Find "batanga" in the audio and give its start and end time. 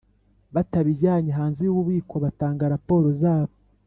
2.25-2.71